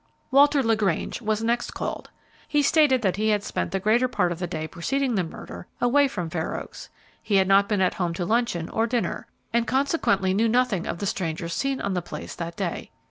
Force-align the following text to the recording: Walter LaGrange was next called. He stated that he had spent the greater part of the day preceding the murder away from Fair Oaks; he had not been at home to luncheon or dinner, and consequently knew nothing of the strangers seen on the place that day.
Walter 0.31 0.63
LaGrange 0.63 1.21
was 1.21 1.43
next 1.43 1.75
called. 1.75 2.09
He 2.47 2.63
stated 2.63 3.03
that 3.03 3.17
he 3.17 3.29
had 3.29 3.43
spent 3.43 3.69
the 3.71 3.79
greater 3.79 4.07
part 4.07 4.31
of 4.31 4.39
the 4.39 4.47
day 4.47 4.67
preceding 4.67 5.13
the 5.13 5.23
murder 5.23 5.67
away 5.79 6.07
from 6.07 6.27
Fair 6.27 6.59
Oaks; 6.59 6.89
he 7.21 7.35
had 7.35 7.47
not 7.47 7.69
been 7.69 7.81
at 7.81 7.93
home 7.93 8.15
to 8.15 8.25
luncheon 8.25 8.67
or 8.69 8.87
dinner, 8.87 9.27
and 9.53 9.67
consequently 9.67 10.33
knew 10.33 10.47
nothing 10.49 10.87
of 10.87 10.97
the 10.97 11.05
strangers 11.05 11.53
seen 11.53 11.79
on 11.79 11.93
the 11.93 12.01
place 12.01 12.33
that 12.33 12.55
day. 12.55 12.89